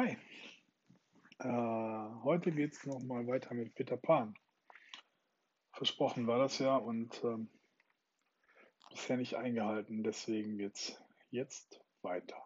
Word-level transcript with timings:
Hi, 0.00 0.16
äh, 1.40 2.22
heute 2.24 2.52
geht 2.52 2.72
es 2.72 2.86
nochmal 2.86 3.26
weiter 3.26 3.52
mit 3.52 3.74
Peter 3.74 3.98
Pan. 3.98 4.34
Versprochen 5.74 6.26
war 6.26 6.38
das 6.38 6.58
ja 6.58 6.74
und 6.74 7.22
ähm, 7.22 7.50
bisher 8.88 9.18
nicht 9.18 9.34
eingehalten, 9.34 10.02
deswegen 10.02 10.56
geht's 10.56 10.98
jetzt 11.30 11.84
weiter. 12.00 12.42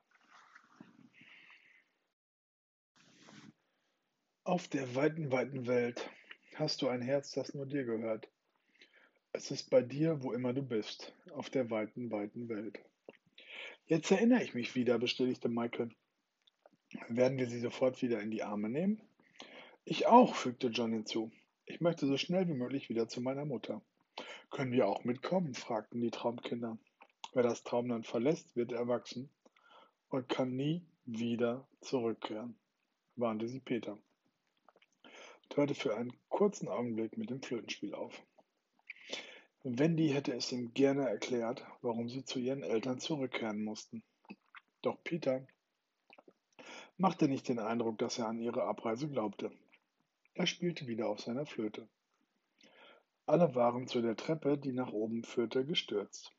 Auf 4.43 4.67
der 4.67 4.93
weiten, 4.97 5.31
weiten 5.31 5.69
Welt 5.69 6.11
hast 6.57 6.83
du 6.83 6.89
ein 6.89 7.03
Herz, 7.03 7.31
das 7.31 7.55
nur 7.55 7.67
dir 7.67 7.85
gehört. 7.85 8.29
Es 9.31 9.53
ist 9.53 9.71
bei 9.71 9.81
dir, 9.81 10.25
wo 10.25 10.33
immer 10.33 10.55
du 10.55 10.63
bist, 10.63 11.15
auf 11.31 11.51
der 11.51 11.71
weiten, 11.71 12.11
weiten 12.11 12.49
Welt. 12.49 12.81
Jetzt 13.87 14.11
erinnere 14.11 14.43
ich 14.43 14.55
mich 14.55 14.75
wieder, 14.75 14.99
bestätigte 14.99 15.49
Michael. 15.49 15.95
Werden 17.09 17.39
wir 17.39 17.49
sie 17.49 17.61
sofort 17.61 18.03
wieder 18.03 18.21
in 18.21 18.31
die 18.31 18.43
Arme 18.43 18.69
nehmen? 18.69 19.01
Ich 19.85 20.07
auch, 20.07 20.35
fügte 20.35 20.69
John 20.69 20.93
hinzu. 20.93 21.31
Ich 21.67 21.81
möchte 21.81 22.07
so 22.07 22.17
schnell 22.17 22.49
wie 22.49 22.55
möglich 22.55 22.89
wieder 22.89 23.09
zu 23.09 23.21
meiner 23.21 23.45
Mutter. 23.45 23.83
Können 24.51 24.73
wir 24.73 24.89
auch 24.89 25.05
mitkommen? 25.05 25.55
fragten 25.55 26.01
die 26.01 26.11
Traumkinder. 26.11 26.79
Wer 27.33 27.43
das 27.43 27.65
Traumland 27.65 28.07
verlässt, 28.07 28.55
wird 28.55 28.73
erwachsen 28.73 29.29
und 30.09 30.29
kann 30.29 30.55
nie 30.55 30.87
wieder 31.05 31.67
zurückkehren, 31.81 32.57
warnte 33.17 33.49
sie 33.49 33.61
Peter 33.61 33.99
und 35.45 35.57
hörte 35.57 35.75
für 35.75 35.97
einen 35.97 36.13
kurzen 36.29 36.69
Augenblick 36.69 37.19
mit 37.19 37.31
dem 37.31 37.43
Flötenspiel 37.43 37.95
auf. 37.95 38.23
Wendy 39.65 40.11
hätte 40.11 40.35
es 40.35 40.53
ihm 40.53 40.75
gerne 40.75 41.09
erklärt, 41.09 41.65
warum 41.81 42.09
sie 42.09 42.25
zu 42.25 42.39
ihren 42.39 42.63
Eltern 42.63 42.99
zurückkehren 42.99 43.65
mussten. 43.65 44.03
Doch 44.83 45.03
Peter 45.03 45.47
machte 46.97 47.29
nicht 47.29 47.49
den 47.49 47.59
Eindruck, 47.59 47.99
dass 47.99 48.19
er 48.19 48.29
an 48.29 48.39
ihre 48.39 48.65
Abreise 48.65 49.09
glaubte. 49.09 49.51
Er 50.35 50.47
spielte 50.47 50.87
wieder 50.87 51.09
auf 51.09 51.21
seiner 51.21 51.47
Flöte. 51.47 51.89
Alle 53.27 53.55
waren 53.55 53.87
zu 53.87 54.03
der 54.03 54.17
Treppe, 54.17 54.59
die 54.59 54.73
nach 54.73 54.93
oben 54.93 55.25
führte, 55.25 55.65
gestürzt. 55.65 56.33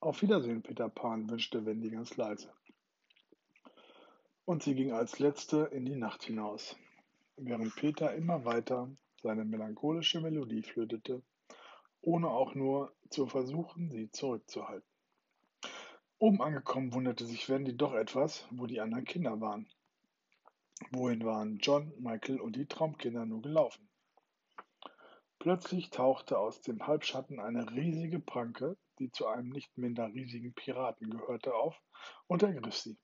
Auf 0.00 0.22
Wiedersehen, 0.22 0.62
Peter 0.62 0.88
Pan, 0.88 1.28
wünschte 1.28 1.64
Wendy 1.66 1.90
ganz 1.90 2.16
leise. 2.16 2.52
Und 4.44 4.62
sie 4.62 4.74
ging 4.74 4.92
als 4.92 5.18
letzte 5.18 5.64
in 5.72 5.84
die 5.84 5.96
Nacht 5.96 6.22
hinaus, 6.22 6.76
während 7.36 7.74
Peter 7.74 8.14
immer 8.14 8.44
weiter 8.44 8.90
seine 9.22 9.44
melancholische 9.44 10.20
Melodie 10.20 10.62
flötete, 10.62 11.22
ohne 12.00 12.28
auch 12.28 12.54
nur 12.54 12.94
zu 13.10 13.26
versuchen, 13.26 13.90
sie 13.90 14.10
zurückzuhalten. 14.10 14.95
Oben 16.18 16.40
angekommen 16.40 16.94
wunderte 16.94 17.26
sich 17.26 17.50
Wendy 17.50 17.76
doch 17.76 17.92
etwas, 17.92 18.46
wo 18.50 18.66
die 18.66 18.80
anderen 18.80 19.04
Kinder 19.04 19.38
waren. 19.42 19.68
Wohin 20.90 21.22
waren 21.24 21.58
John, 21.58 21.92
Michael 21.98 22.40
und 22.40 22.56
die 22.56 22.66
Traumkinder 22.66 23.26
nur 23.26 23.42
gelaufen? 23.42 23.86
Plötzlich 25.38 25.90
tauchte 25.90 26.38
aus 26.38 26.62
dem 26.62 26.86
Halbschatten 26.86 27.38
eine 27.38 27.70
riesige 27.70 28.18
Pranke, 28.18 28.78
die 28.98 29.10
zu 29.10 29.26
einem 29.26 29.50
nicht 29.50 29.76
minder 29.76 30.06
riesigen 30.06 30.54
Piraten 30.54 31.10
gehörte, 31.10 31.54
auf 31.54 31.78
und 32.26 32.42
ergriff 32.42 32.74
sie. 32.74 32.96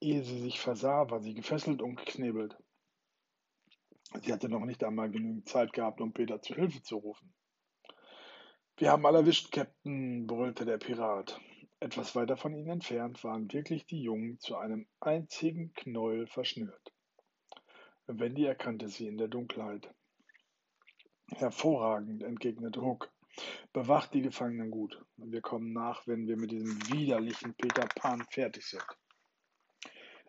Ehe 0.00 0.22
sie 0.22 0.38
sich 0.38 0.60
versah, 0.60 1.10
war 1.10 1.20
sie 1.20 1.32
gefesselt 1.32 1.80
und 1.80 1.96
geknebelt. 1.96 2.56
Sie 4.22 4.32
hatte 4.32 4.50
noch 4.50 4.66
nicht 4.66 4.84
einmal 4.84 5.10
genügend 5.10 5.48
Zeit 5.48 5.72
gehabt, 5.72 6.02
um 6.02 6.12
Peter 6.12 6.42
zu 6.42 6.54
Hilfe 6.54 6.82
zu 6.82 6.98
rufen. 6.98 7.32
Wir 8.76 8.90
haben 8.90 9.06
alle 9.06 9.18
erwischt, 9.18 9.50
Captain, 9.50 10.26
brüllte 10.26 10.66
der 10.66 10.78
Pirat. 10.78 11.40
Etwas 11.82 12.14
weiter 12.14 12.36
von 12.36 12.54
ihnen 12.54 12.68
entfernt 12.68 13.24
waren 13.24 13.50
wirklich 13.52 13.86
die 13.86 14.02
Jungen 14.02 14.38
zu 14.38 14.56
einem 14.56 14.86
einzigen 15.00 15.72
Knäuel 15.72 16.26
verschnürt. 16.26 16.92
Wendy 18.06 18.44
erkannte 18.44 18.88
sie 18.88 19.06
in 19.06 19.16
der 19.16 19.28
Dunkelheit. 19.28 19.88
Hervorragend, 21.36 22.22
entgegnete 22.22 22.82
Hook. 22.82 23.10
Bewacht 23.72 24.12
die 24.12 24.20
Gefangenen 24.20 24.70
gut. 24.70 25.02
Wir 25.16 25.40
kommen 25.40 25.72
nach, 25.72 26.06
wenn 26.06 26.26
wir 26.26 26.36
mit 26.36 26.50
diesem 26.50 26.76
widerlichen 26.92 27.54
Peter 27.54 27.86
Pan 27.86 28.26
fertig 28.30 28.66
sind. 28.66 28.84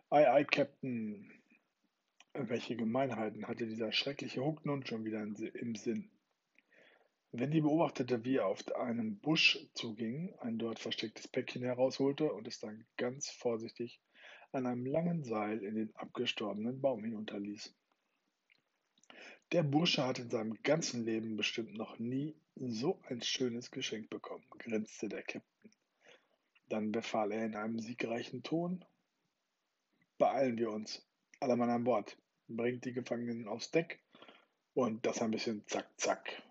Ei, 0.08 0.30
ei, 0.30 0.44
Captain. 0.44 1.30
Welche 2.32 2.76
Gemeinheiten 2.76 3.46
hatte 3.46 3.66
dieser 3.66 3.92
schreckliche 3.92 4.42
Hook 4.42 4.64
nun 4.64 4.86
schon 4.86 5.04
wieder 5.04 5.20
im 5.20 5.74
Sinn? 5.74 6.10
Wendy 7.32 7.60
beobachtete, 7.62 8.24
wie 8.24 8.36
er 8.36 8.46
auf 8.46 8.66
einen 8.76 9.18
Busch 9.18 9.58
zuging, 9.74 10.34
ein 10.40 10.58
dort 10.58 10.78
verstecktes 10.78 11.28
Päckchen 11.28 11.62
herausholte 11.62 12.32
und 12.32 12.46
es 12.46 12.60
dann 12.60 12.84
ganz 12.96 13.30
vorsichtig 13.30 14.00
an 14.52 14.66
einem 14.66 14.84
langen 14.84 15.24
Seil 15.24 15.62
in 15.64 15.74
den 15.74 15.96
abgestorbenen 15.96 16.80
Baum 16.80 17.04
hinunterließ. 17.04 17.74
Der 19.52 19.62
Bursche 19.62 20.06
hatte 20.06 20.22
in 20.22 20.30
seinem 20.30 20.62
ganzen 20.62 21.04
Leben 21.04 21.36
bestimmt 21.36 21.74
noch 21.74 21.98
nie 21.98 22.36
so 22.56 23.00
ein 23.08 23.22
schönes 23.22 23.70
Geschenk 23.70 24.10
bekommen, 24.10 24.44
grinste 24.58 25.08
der 25.08 25.24
Käpt'n. 25.24 25.70
Dann 26.68 26.92
befahl 26.92 27.32
er 27.32 27.46
in 27.46 27.56
einem 27.56 27.78
siegreichen 27.78 28.42
Ton 28.42 28.84
Beeilen 30.22 30.56
wir 30.56 30.70
uns. 30.70 31.04
Alle 31.40 31.56
Mann 31.56 31.68
an 31.68 31.82
Bord. 31.82 32.16
Bringt 32.46 32.84
die 32.84 32.92
Gefangenen 32.92 33.48
aufs 33.48 33.72
Deck 33.72 33.98
und 34.72 35.04
das 35.04 35.20
ein 35.20 35.32
bisschen 35.32 35.66
zack, 35.66 35.88
zack. 35.96 36.42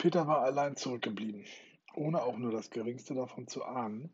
Peter 0.00 0.26
war 0.26 0.40
allein 0.40 0.76
zurückgeblieben, 0.76 1.44
ohne 1.92 2.22
auch 2.22 2.38
nur 2.38 2.50
das 2.50 2.70
geringste 2.70 3.12
davon 3.12 3.48
zu 3.48 3.66
ahnen, 3.66 4.10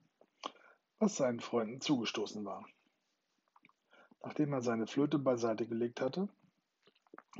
was 0.98 1.16
seinen 1.16 1.38
Freunden 1.38 1.80
zugestoßen 1.80 2.44
war. 2.44 2.66
Nachdem 4.20 4.52
er 4.52 4.62
seine 4.62 4.88
Flöte 4.88 5.20
beiseite 5.20 5.64
gelegt 5.64 6.00
hatte, 6.00 6.28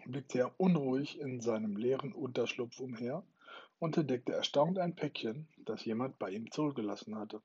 blickte 0.05 0.39
er 0.39 0.61
unruhig 0.61 1.19
in 1.19 1.41
seinem 1.41 1.77
leeren 1.77 2.13
Unterschlupf 2.13 2.79
umher 2.79 3.25
und 3.81 3.97
entdeckte 3.97 4.35
erstaunt 4.35 4.79
ein 4.79 4.95
Päckchen, 4.95 5.49
das 5.57 5.85
jemand 5.85 6.21
bei 6.21 6.31
ihm 6.31 6.49
zurückgelassen 6.53 7.19
hatte. 7.19 7.43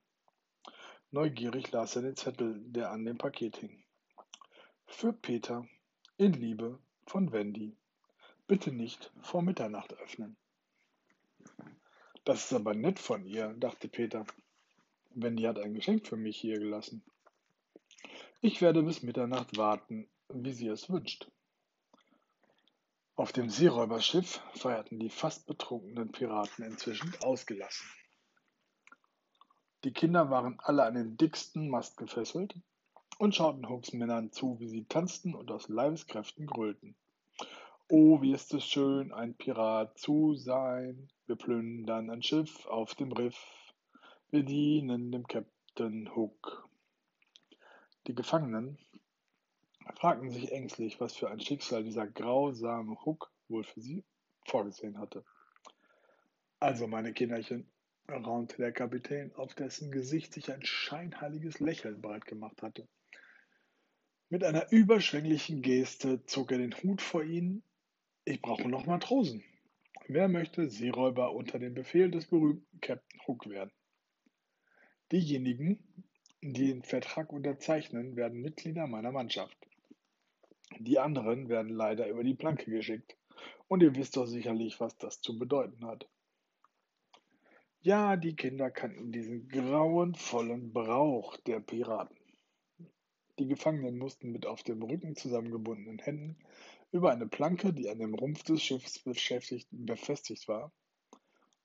Neugierig 1.09 1.71
las 1.71 1.95
er 1.95 2.03
den 2.03 2.15
Zettel, 2.15 2.61
der 2.67 2.91
an 2.91 3.05
dem 3.05 3.17
Paket 3.17 3.57
hing. 3.57 3.83
Für 4.85 5.13
Peter, 5.13 5.67
in 6.17 6.33
Liebe, 6.33 6.77
von 7.07 7.31
Wendy. 7.31 7.75
Bitte 8.45 8.71
nicht 8.71 9.11
vor 9.23 9.41
Mitternacht 9.41 9.93
öffnen. 9.93 10.37
Das 12.23 12.45
ist 12.45 12.53
aber 12.53 12.73
nett 12.73 12.99
von 12.99 13.25
ihr, 13.25 13.53
dachte 13.53 13.87
Peter. 13.87 14.25
Wendy 15.13 15.43
hat 15.43 15.59
ein 15.59 15.73
Geschenk 15.73 16.07
für 16.07 16.17
mich 16.17 16.37
hier 16.37 16.59
gelassen. 16.59 17.03
Ich 18.41 18.61
werde 18.61 18.83
bis 18.83 19.03
Mitternacht 19.03 19.57
warten, 19.57 20.09
wie 20.29 20.53
sie 20.53 20.67
es 20.67 20.89
wünscht. 20.89 21.29
Auf 23.15 23.33
dem 23.33 23.49
Seeräuberschiff 23.49 24.41
feierten 24.55 24.99
die 24.99 25.09
fast 25.09 25.45
betrunkenen 25.45 26.11
Piraten 26.11 26.63
inzwischen 26.63 27.13
ausgelassen. 27.21 27.85
Die 29.83 29.93
Kinder 29.93 30.29
waren 30.29 30.59
alle 30.59 30.83
an 30.83 30.95
den 30.95 31.17
dicksten 31.17 31.69
Mast 31.69 31.97
gefesselt 31.97 32.55
und 33.19 33.35
schauten 33.35 33.67
Hooks 33.67 33.93
Männern 33.93 34.31
zu, 34.31 34.59
wie 34.59 34.67
sie 34.67 34.85
tanzten 34.85 35.35
und 35.35 35.51
aus 35.51 35.69
Leibeskräften 35.69 36.47
grölten. 36.47 36.95
Oh, 37.93 38.21
wie 38.21 38.31
ist 38.33 38.53
es 38.53 38.63
schön, 38.63 39.11
ein 39.11 39.33
Pirat 39.33 39.97
zu 39.97 40.33
sein. 40.35 41.09
Wir 41.25 41.35
plündern 41.35 42.09
ein 42.09 42.23
Schiff 42.23 42.65
auf 42.67 42.95
dem 42.95 43.11
Riff. 43.11 43.35
Wir 44.29 44.43
dienen 44.43 45.11
dem 45.11 45.27
Captain 45.27 46.15
Hook. 46.15 46.69
Die 48.07 48.15
Gefangenen 48.15 48.77
fragten 49.99 50.31
sich 50.31 50.53
ängstlich, 50.53 51.01
was 51.01 51.17
für 51.17 51.29
ein 51.29 51.41
Schicksal 51.41 51.83
dieser 51.83 52.07
grausame 52.07 52.95
Hook 53.03 53.29
wohl 53.49 53.65
für 53.65 53.81
sie 53.81 54.05
vorgesehen 54.47 54.97
hatte. 54.97 55.25
Also, 56.61 56.87
meine 56.87 57.11
Kinderchen, 57.11 57.69
raunte 58.07 58.55
der 58.55 58.71
Kapitän, 58.71 59.35
auf 59.35 59.53
dessen 59.53 59.91
Gesicht 59.91 60.33
sich 60.33 60.49
ein 60.49 60.63
scheinheiliges 60.63 61.59
Lächeln 61.59 61.99
breit 61.99 62.23
gemacht 62.25 62.61
hatte. 62.61 62.87
Mit 64.29 64.45
einer 64.45 64.71
überschwänglichen 64.71 65.61
Geste 65.61 66.25
zog 66.25 66.53
er 66.53 66.59
den 66.59 66.73
Hut 66.83 67.01
vor 67.01 67.25
ihnen 67.25 67.63
ich 68.25 68.41
brauche 68.41 68.67
noch 68.67 68.85
Matrosen. 68.85 69.43
Wer 70.07 70.27
möchte 70.27 70.69
Seeräuber 70.69 71.33
unter 71.33 71.59
dem 71.59 71.73
Befehl 71.73 72.11
des 72.11 72.27
berühmten 72.27 72.81
Captain 72.81 73.21
Hook 73.27 73.49
werden? 73.49 73.71
Diejenigen, 75.11 75.79
die 76.41 76.67
den 76.67 76.83
Vertrag 76.83 77.31
unterzeichnen, 77.31 78.15
werden 78.15 78.41
Mitglieder 78.41 78.87
meiner 78.87 79.11
Mannschaft. 79.11 79.57
Die 80.79 80.99
anderen 80.99 81.49
werden 81.49 81.71
leider 81.71 82.07
über 82.07 82.23
die 82.23 82.33
Planke 82.33 82.69
geschickt. 82.71 83.17
Und 83.67 83.83
ihr 83.83 83.95
wisst 83.95 84.17
doch 84.17 84.25
sicherlich, 84.25 84.79
was 84.79 84.97
das 84.97 85.21
zu 85.21 85.37
bedeuten 85.37 85.85
hat. 85.85 86.07
Ja, 87.81 88.15
die 88.15 88.35
Kinder 88.35 88.69
kannten 88.69 89.11
diesen 89.11 89.47
grauenvollen 89.47 90.71
Brauch 90.71 91.37
der 91.37 91.59
Piraten. 91.59 92.17
Die 93.39 93.47
Gefangenen 93.47 93.97
mussten 93.97 94.31
mit 94.31 94.45
auf 94.45 94.61
dem 94.63 94.83
Rücken 94.83 95.15
zusammengebundenen 95.15 95.99
Händen 95.99 96.37
über 96.91 97.11
eine 97.11 97.27
Planke, 97.27 97.73
die 97.73 97.89
an 97.89 97.99
dem 97.99 98.13
Rumpf 98.13 98.43
des 98.43 98.61
Schiffs 98.61 99.01
befestigt 99.71 100.47
war 100.47 100.71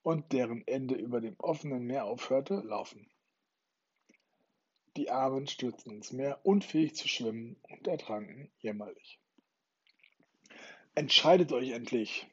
und 0.03 0.33
deren 0.33 0.67
Ende 0.67 0.95
über 0.95 1.21
dem 1.21 1.35
offenen 1.39 1.85
Meer 1.85 2.05
aufhörte, 2.05 2.63
laufen. 2.65 3.11
Die 4.97 5.11
Armen 5.11 5.47
stürzten 5.47 5.93
ins 5.97 6.13
Meer, 6.13 6.41
unfähig 6.45 6.95
zu 6.95 7.07
schwimmen, 7.09 7.57
und 7.69 7.87
ertranken 7.87 8.51
jämmerlich. 8.61 9.21
Entscheidet 10.95 11.53
euch 11.53 11.71
endlich, 11.71 12.27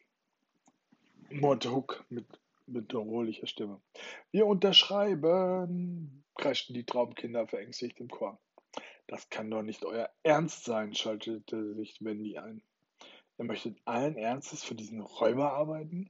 murrte 1.30 1.72
Huck 1.72 2.06
mit 2.10 2.26
bedrohlicher 2.68 3.48
Stimme. 3.48 3.82
Wir 4.32 4.46
unterschreiben, 4.46 6.24
kreischten 6.36 6.74
die 6.74 6.86
Traumkinder 6.86 7.48
verängstigt 7.48 8.00
im 8.00 8.08
Chor. 8.08 8.40
Das 9.08 9.30
kann 9.30 9.52
doch 9.52 9.64
nicht 9.64 9.84
euer 9.84 10.10
Ernst 10.24 10.64
sein, 10.64 10.96
schaltete 10.96 11.76
sich 11.76 11.98
Wendy 12.02 12.38
ein. 12.38 12.64
Ihr 13.38 13.46
möchtet 13.46 13.78
allen 13.86 14.16
Ernstes 14.16 14.64
für 14.64 14.76
diesen 14.76 15.02
Räuber 15.02 15.54
arbeiten? 15.54 16.10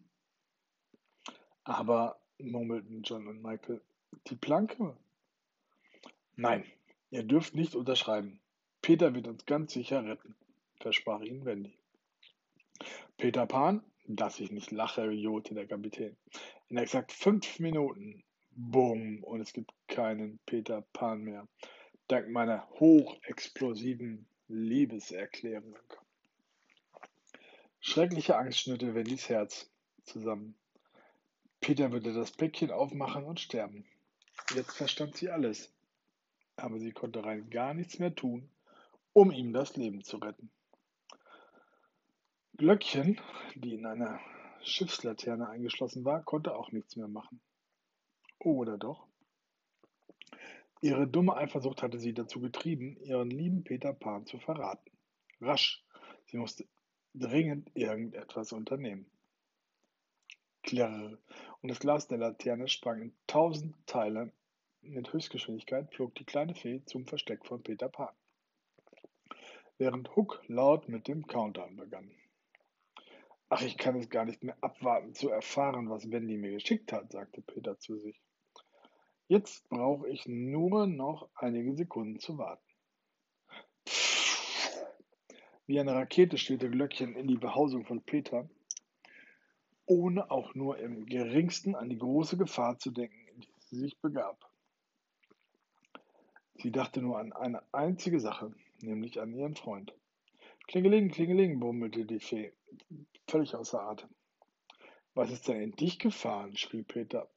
Aber, 1.64 2.20
murmelten 2.38 3.04
John 3.04 3.28
und 3.28 3.42
Michael, 3.42 3.82
die 4.28 4.36
Planke? 4.36 4.98
Nein, 6.36 6.66
ihr 7.12 7.24
dürft 7.24 7.56
nicht 7.56 7.76
unterschreiben. 7.76 8.42
Peter 8.82 9.16
wird 9.16 9.28
uns 9.28 9.46
ganz 9.46 9.72
sicher 9.74 10.04
retten, 10.04 10.36
versprach 10.82 11.22
ihnen 11.22 11.46
Wendy. 11.46 11.78
Peter 13.16 13.46
Pan, 13.46 13.82
dass 14.08 14.42
ich 14.42 14.52
nicht 14.52 14.72
lache, 14.72 15.10
johlte 15.12 15.54
der 15.54 15.68
Kapitän. 15.68 16.18
In 16.68 16.78
exakt 16.78 17.14
fünf 17.14 17.60
Minuten, 17.60 18.24
bumm, 18.52 19.24
und 19.24 19.40
es 19.40 19.54
gibt 19.54 19.72
keinen 19.88 20.40
Peter 20.46 20.82
Pan 20.94 21.22
mehr. 21.22 21.48
Dank 22.08 22.30
meiner 22.30 22.70
hochexplosiven 22.72 24.28
Liebeserklärung. 24.50 25.78
Schreckliche 27.86 28.38
Angst 28.38 28.60
schnürte 28.60 28.96
Wendys 28.96 29.28
Herz 29.28 29.70
zusammen. 30.06 30.56
Peter 31.60 31.92
würde 31.92 32.14
das 32.14 32.32
Päckchen 32.32 32.72
aufmachen 32.72 33.26
und 33.26 33.42
sterben. 33.42 33.86
Jetzt 34.56 34.78
verstand 34.78 35.18
sie 35.18 35.30
alles, 35.30 35.70
aber 36.56 36.80
sie 36.80 36.94
konnte 36.94 37.26
rein 37.26 37.50
gar 37.50 37.74
nichts 37.74 38.00
mehr 38.00 38.16
tun, 38.16 38.50
um 39.12 39.32
ihm 39.32 39.52
das 39.52 39.76
Leben 39.76 40.02
zu 40.02 40.16
retten. 40.16 40.50
Glöckchen, 42.56 43.20
die 43.56 43.74
in 43.74 43.86
einer 43.86 44.18
Schiffslaterne 44.62 45.50
eingeschlossen 45.50 46.06
war, 46.06 46.24
konnte 46.24 46.56
auch 46.56 46.72
nichts 46.72 46.96
mehr 46.96 47.10
machen. 47.10 47.42
Oder 48.40 48.78
doch? 48.78 49.06
Ihre 50.80 51.06
dumme 51.06 51.36
Eifersucht 51.36 51.84
hatte 51.84 52.00
sie 52.00 52.14
dazu 52.14 52.40
getrieben, 52.40 52.96
ihren 53.02 53.30
lieben 53.30 53.66
Peter 53.66 53.92
Pan 53.92 54.26
zu 54.26 54.40
verraten. 54.40 54.90
Rasch, 55.42 55.84
sie 56.28 56.38
musste 56.38 56.66
dringend 57.14 57.70
irgendetwas 57.76 58.54
unternehmen. 58.54 59.06
Klirr, 60.64 61.18
und 61.62 61.70
das 61.70 61.80
Glas 61.80 62.08
der 62.08 62.18
Laterne 62.18 62.68
sprang 62.68 63.02
in 63.02 63.14
tausend 63.28 63.76
Teile. 63.86 64.32
Mit 64.82 65.14
Höchstgeschwindigkeit 65.14 65.94
flog 65.94 66.16
die 66.16 66.26
kleine 66.26 66.56
Fee 66.56 66.84
zum 66.86 67.06
Versteck 67.06 67.46
von 67.46 67.64
Peter 67.64 67.90
Pan. 67.90 68.14
Während 69.78 70.16
Huck 70.16 70.44
laut 70.48 70.90
mit 70.90 71.08
dem 71.08 71.26
Countdown 71.28 71.76
begann. 71.76 72.12
Ach, 73.50 73.62
ich 73.62 73.78
kann 73.78 73.96
es 73.98 74.10
gar 74.10 74.26
nicht 74.26 74.44
mehr 74.44 74.58
abwarten 74.62 75.14
zu 75.14 75.30
erfahren, 75.30 75.90
was 75.90 76.10
Wendy 76.10 76.38
mir 76.38 76.52
geschickt 76.52 76.92
hat, 76.92 77.12
sagte 77.12 77.42
Peter 77.42 77.78
zu 77.78 77.98
sich. 77.98 78.20
Jetzt 79.28 79.70
brauche 79.70 80.10
ich 80.10 80.26
nur 80.26 80.88
noch 80.88 81.30
einige 81.36 81.76
Sekunden 81.76 82.20
zu 82.20 82.38
warten. 82.38 82.73
Wie 85.66 85.80
eine 85.80 85.94
Rakete 85.94 86.38
stielte 86.38 86.70
Glöckchen 86.70 87.16
in 87.16 87.28
die 87.28 87.38
Behausung 87.38 87.86
von 87.86 88.02
Peter, 88.02 88.50
ohne 89.86 90.30
auch 90.30 90.56
nur 90.56 90.78
im 90.78 91.06
geringsten 91.06 91.76
an 91.76 91.90
die 91.90 91.98
große 91.98 92.38
Gefahr 92.38 92.80
zu 92.80 92.92
denken, 92.92 93.28
in 93.28 93.42
die 93.42 93.50
sie 93.60 93.78
sich 93.78 93.98
begab. 94.00 94.50
Sie 96.56 96.72
dachte 96.72 97.02
nur 97.02 97.18
an 97.18 97.34
eine 97.34 97.64
einzige 97.74 98.20
Sache, 98.20 98.54
nämlich 98.82 99.20
an 99.20 99.34
ihren 99.34 99.56
Freund. 99.56 99.94
Klingeling, 100.68 101.10
klingeling, 101.10 101.60
brummelte 101.60 102.06
die 102.06 102.20
Fee 102.20 102.54
völlig 103.28 103.56
außer 103.56 103.82
Atem. 103.82 104.10
Was 105.16 105.32
ist 105.32 105.48
denn 105.48 105.62
in 105.62 105.76
dich 105.76 106.00
gefahren? 106.00 106.56
schrie 106.56 106.84
Peter. 106.84 107.30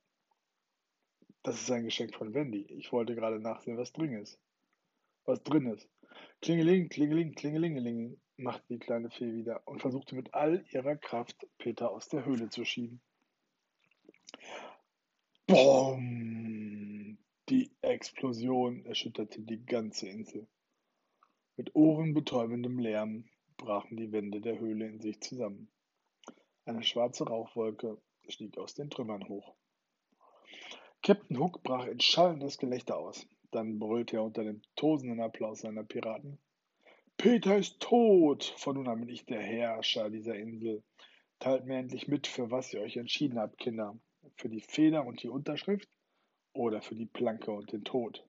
Das 1.42 1.60
ist 1.60 1.70
ein 1.70 1.84
Geschenk 1.84 2.14
von 2.14 2.34
Wendy. 2.34 2.66
Ich 2.70 2.92
wollte 2.92 3.14
gerade 3.14 3.38
nachsehen, 3.38 3.78
was 3.78 3.92
drin 3.92 4.14
ist. 4.14 4.38
Was 5.24 5.42
drin 5.42 5.66
ist. 5.66 5.88
Klingeling, 6.42 6.88
klingeling, 6.88 7.34
klingelingeling, 7.34 8.20
machte 8.36 8.64
die 8.68 8.78
kleine 8.78 9.10
Fee 9.10 9.32
wieder 9.32 9.62
und 9.66 9.80
versuchte 9.80 10.14
mit 10.14 10.34
all 10.34 10.64
ihrer 10.70 10.96
Kraft, 10.96 11.46
Peter 11.58 11.90
aus 11.90 12.08
der 12.08 12.24
Höhle 12.24 12.50
zu 12.50 12.64
schieben. 12.64 13.00
Boom! 15.46 17.18
Die 17.48 17.70
Explosion 17.80 18.84
erschütterte 18.84 19.40
die 19.40 19.64
ganze 19.64 20.08
Insel. 20.08 20.46
Mit 21.56 21.74
ohrenbetäubendem 21.74 22.78
Lärm 22.78 23.24
brachen 23.56 23.96
die 23.96 24.12
Wände 24.12 24.40
der 24.40 24.58
Höhle 24.58 24.86
in 24.86 25.00
sich 25.00 25.20
zusammen. 25.20 25.68
Eine 26.64 26.82
schwarze 26.82 27.24
Rauchwolke 27.24 27.98
stieg 28.28 28.58
aus 28.58 28.74
den 28.74 28.90
Trümmern 28.90 29.28
hoch. 29.28 29.54
Captain 31.02 31.38
Hook 31.38 31.62
brach 31.62 31.86
in 31.86 32.00
schallendes 32.00 32.58
Gelächter 32.58 32.96
aus. 32.96 33.26
Dann 33.50 33.78
brüllte 33.78 34.16
er 34.16 34.24
unter 34.24 34.44
dem 34.44 34.62
tosenden 34.74 35.20
Applaus 35.20 35.60
seiner 35.60 35.84
Piraten. 35.84 36.38
Peter 37.16 37.56
ist 37.56 37.80
tot! 37.80 38.44
Von 38.58 38.76
nun 38.76 38.88
an 38.88 39.00
bin 39.00 39.08
ich 39.08 39.24
der 39.24 39.40
Herrscher 39.40 40.10
dieser 40.10 40.36
Insel. 40.36 40.82
Teilt 41.38 41.64
mir 41.66 41.78
endlich 41.78 42.08
mit, 42.08 42.26
für 42.26 42.50
was 42.50 42.72
ihr 42.72 42.80
euch 42.80 42.96
entschieden 42.96 43.38
habt, 43.38 43.58
Kinder. 43.58 43.98
Für 44.36 44.48
die 44.48 44.60
Feder 44.60 45.06
und 45.06 45.22
die 45.22 45.28
Unterschrift 45.28 45.88
oder 46.52 46.82
für 46.82 46.94
die 46.94 47.06
Planke 47.06 47.52
und 47.52 47.72
den 47.72 47.84
Tod. 47.84 48.26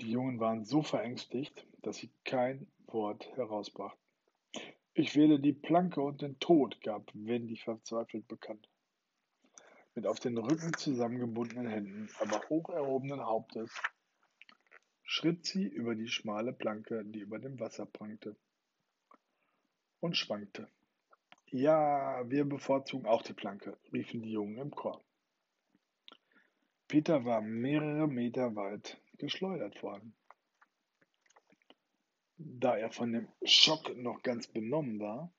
Die 0.00 0.10
Jungen 0.10 0.40
waren 0.40 0.64
so 0.64 0.82
verängstigt, 0.82 1.66
dass 1.80 1.96
sie 1.96 2.10
kein 2.24 2.66
Wort 2.86 3.28
herausbrachten. 3.36 4.00
Ich 4.94 5.16
wähle 5.16 5.40
die 5.40 5.52
Planke 5.52 6.02
und 6.02 6.20
den 6.20 6.38
Tod, 6.38 6.80
gab 6.82 7.10
Wendy 7.14 7.56
verzweifelt 7.56 8.28
bekannt. 8.28 8.68
Mit 9.94 10.06
auf 10.06 10.20
den 10.20 10.38
Rücken 10.38 10.72
zusammengebundenen 10.74 11.66
Händen, 11.66 12.08
aber 12.18 12.40
hoch 12.48 12.70
erhobenen 12.70 13.20
Hauptes, 13.20 13.70
schritt 15.02 15.44
sie 15.44 15.66
über 15.66 15.94
die 15.94 16.08
schmale 16.08 16.54
Planke, 16.54 17.04
die 17.04 17.20
über 17.20 17.38
dem 17.38 17.60
Wasser 17.60 17.84
prangte, 17.84 18.34
und 20.00 20.16
schwankte. 20.16 20.68
Ja, 21.50 22.22
wir 22.30 22.46
bevorzugen 22.46 23.06
auch 23.06 23.22
die 23.22 23.34
Planke, 23.34 23.76
riefen 23.92 24.22
die 24.22 24.30
Jungen 24.32 24.56
im 24.56 24.70
Chor. 24.70 25.04
Peter 26.88 27.26
war 27.26 27.42
mehrere 27.42 28.08
Meter 28.08 28.56
weit 28.56 28.98
geschleudert 29.18 29.82
worden. 29.82 30.14
Da 32.38 32.76
er 32.76 32.90
von 32.90 33.12
dem 33.12 33.28
Schock 33.44 33.94
noch 33.96 34.22
ganz 34.22 34.46
benommen 34.46 34.98
war, 34.98 35.30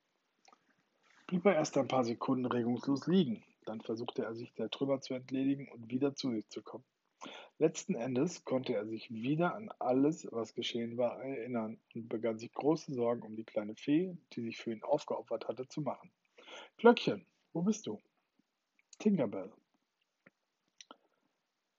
blieb 1.27 1.45
er 1.45 1.55
erst 1.55 1.77
ein 1.77 1.87
paar 1.87 2.03
Sekunden 2.03 2.45
regungslos 2.45 3.07
liegen. 3.07 3.43
Dann 3.65 3.81
versuchte 3.81 4.23
er 4.23 4.35
sich 4.35 4.53
der 4.53 4.69
Trümmer 4.69 5.01
zu 5.01 5.13
entledigen 5.13 5.67
und 5.69 5.89
wieder 5.89 6.15
zu 6.15 6.31
sich 6.31 6.47
zu 6.49 6.61
kommen. 6.61 6.85
Letzten 7.57 7.95
Endes 7.95 8.43
konnte 8.43 8.73
er 8.73 8.85
sich 8.85 9.09
wieder 9.09 9.55
an 9.55 9.69
alles, 9.79 10.27
was 10.31 10.53
geschehen 10.53 10.97
war, 10.97 11.23
erinnern 11.23 11.79
und 11.95 12.09
begann 12.09 12.37
sich 12.37 12.51
große 12.51 12.93
Sorgen 12.93 13.21
um 13.21 13.35
die 13.35 13.45
kleine 13.45 13.75
Fee, 13.75 14.17
die 14.33 14.41
sich 14.41 14.57
für 14.57 14.71
ihn 14.71 14.83
aufgeopfert 14.83 15.47
hatte, 15.47 15.67
zu 15.67 15.81
machen. 15.81 16.11
Glöckchen, 16.77 17.25
wo 17.53 17.61
bist 17.61 17.87
du? 17.87 18.01
Tinkerbell. 18.99 19.51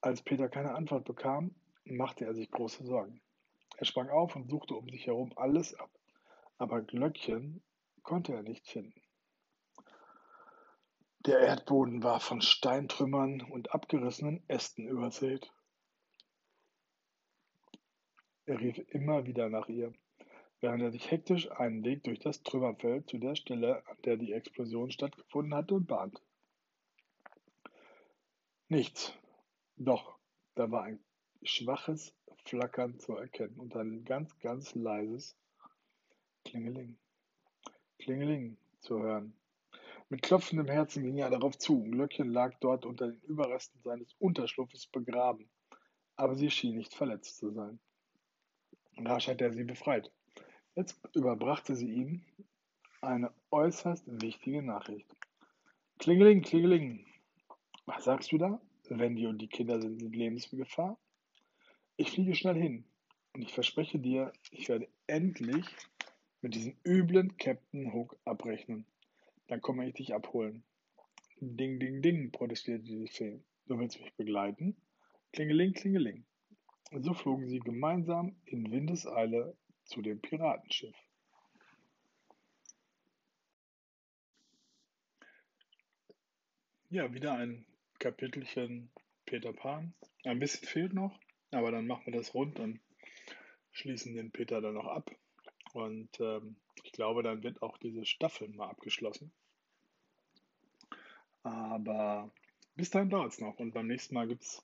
Als 0.01 0.23
Peter 0.23 0.49
keine 0.49 0.75
Antwort 0.75 1.05
bekam, 1.05 1.55
machte 1.85 2.25
er 2.25 2.35
sich 2.35 2.51
große 2.51 2.85
Sorgen. 2.85 3.21
Er 3.77 3.85
sprang 3.85 4.09
auf 4.09 4.37
und 4.37 4.49
suchte 4.49 4.75
um 4.75 4.89
sich 4.89 5.07
herum 5.07 5.33
alles 5.37 5.75
ab, 5.75 5.91
aber 6.59 6.83
Glöckchen 6.83 7.63
konnte 8.03 8.33
er 8.33 8.43
nicht 8.43 8.67
finden. 8.67 9.04
Der 11.27 11.39
Erdboden 11.39 12.03
war 12.03 12.21
von 12.21 12.43
Steintrümmern 12.43 13.41
und 13.41 13.73
abgerissenen 13.73 14.47
Ästen 14.47 14.87
übersät. 14.87 15.51
Er 18.45 18.61
rief 18.61 18.77
immer 18.91 19.25
wieder 19.25 19.49
nach 19.49 19.69
ihr, 19.71 19.95
während 20.61 20.83
er 20.83 20.93
sich 20.93 21.11
hektisch 21.11 21.51
einen 21.51 21.83
Weg 21.83 22.05
durch 22.05 22.19
das 22.19 22.43
Trümmerfeld 22.43 23.09
zu 23.09 23.17
der 23.17 23.37
Stelle, 23.37 23.87
an 23.89 23.97
der 24.05 24.19
die 24.19 24.35
Explosion 24.35 24.91
stattgefunden 24.91 25.55
hatte, 25.55 25.81
bahnte. 25.81 26.21
Nichts. 28.69 29.15
Doch, 29.77 30.19
da 30.55 30.71
war 30.71 30.83
ein 30.83 31.03
schwaches 31.43 32.15
Flackern 32.45 32.99
zu 32.99 33.17
erkennen 33.17 33.59
und 33.59 33.75
ein 33.77 34.05
ganz, 34.05 34.39
ganz 34.41 34.75
leises 34.75 35.39
Klingeling, 36.45 36.99
Klingeling 37.99 38.59
zu 38.81 39.03
hören. 39.03 39.35
Mit 40.09 40.23
klopfendem 40.23 40.69
Herzen 40.69 41.03
ging 41.03 41.19
er 41.19 41.31
darauf 41.31 41.59
zu. 41.59 41.83
Glöckchen 41.85 42.31
lag 42.31 42.55
dort 42.61 42.85
unter 42.87 43.09
den 43.09 43.21
Überresten 43.23 43.81
seines 43.83 44.15
Unterschlupfes 44.19 44.87
begraben, 44.87 45.49
aber 46.17 46.35
sie 46.35 46.51
schien 46.51 46.77
nicht 46.77 46.95
verletzt 46.95 47.39
zu 47.39 47.51
sein. 47.51 47.79
Rasch 48.99 49.29
hatte 49.29 49.45
er 49.45 49.53
sie 49.53 49.65
befreit. 49.65 50.13
Jetzt 50.75 51.01
überbrachte 51.15 51.75
sie 51.75 51.91
ihm 51.91 52.25
eine 53.01 53.33
äußerst 53.51 54.05
wichtige 54.07 54.63
Nachricht. 54.63 55.09
Klingeling, 55.99 56.43
Klingeling. 56.43 57.07
Was 57.87 58.05
sagst 58.05 58.33
du 58.33 58.39
da? 58.39 58.61
Wendy 58.89 59.27
und 59.27 59.39
die 59.39 59.49
Kinder 59.49 59.81
sind 59.81 60.03
in 60.03 60.13
Lebensgefahr? 60.13 60.99
ich 61.97 62.11
fliege 62.11 62.35
schnell 62.35 62.57
hin 62.57 62.85
und 63.33 63.43
ich 63.43 63.53
verspreche 63.53 63.99
dir, 63.99 64.33
ich 64.51 64.69
werde 64.69 64.89
endlich 65.07 65.65
mit 66.41 66.55
diesem 66.55 66.77
üblen 66.85 67.37
Captain 67.37 67.93
Hook 67.93 68.17
abrechnen. 68.25 68.85
Dann 69.49 69.61
komme 69.61 69.87
ich 69.87 69.95
dich 69.95 70.15
abholen. 70.15 70.65
Ding, 71.41 71.79
ding, 71.79 72.01
ding, 72.01 72.31
protestierte 72.33 72.85
die 72.85 73.09
Fee. 73.09 73.41
Du 73.67 73.79
willst 73.79 74.01
mich 74.01 74.15
begleiten? 74.15 74.77
Klingeling, 75.33 75.73
klingeling. 75.73 76.25
So 76.93 77.13
flogen 77.13 77.49
sie 77.49 77.59
gemeinsam 77.59 78.37
in 78.45 78.71
Windeseile 78.71 79.57
zu 79.85 80.01
dem 80.01 80.21
Piratenschiff. 80.21 80.95
Ja, 86.91 87.13
wieder 87.13 87.33
ein 87.33 87.67
Kapitelchen 87.99 88.91
Peter 89.27 89.53
Pan. 89.53 89.95
Ein 90.23 90.39
bisschen 90.39 90.69
fehlt 90.69 90.93
noch, 90.93 91.19
aber 91.51 91.73
dann 91.73 91.87
machen 91.87 92.07
wir 92.07 92.13
das 92.13 92.35
rund 92.35 92.61
und 92.61 92.81
schließen 93.73 94.15
den 94.15 94.31
Peter 94.31 94.61
dann 94.61 94.75
noch 94.75 94.87
ab. 94.87 95.11
Und 95.75 96.21
ähm, 96.21 96.57
ich 96.85 96.93
glaube, 96.93 97.23
dann 97.25 97.43
wird 97.43 97.61
auch 97.61 97.77
diese 97.79 98.07
Staffel 98.07 98.49
mal 98.49 98.69
abgeschlossen. 98.69 99.33
Aber 101.43 102.31
bis 102.77 102.91
dahin 102.91 103.11
dauert 103.11 103.33
es 103.33 103.41
noch. 103.41 103.59
Und 103.59 103.73
beim 103.73 103.89
nächsten 103.89 104.15
Mal 104.15 104.29
gibt 104.29 104.45
es 104.45 104.63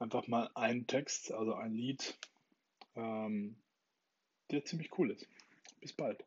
einfach 0.00 0.26
mal 0.26 0.50
einen 0.54 0.86
Text, 0.88 1.32
also 1.32 1.54
ein 1.54 1.72
Lied, 1.72 2.18
ähm, 2.96 3.56
der 4.50 4.64
ziemlich 4.64 4.98
cool 4.98 5.12
ist. 5.12 5.28
Bis 5.80 5.92
bald. 5.92 6.24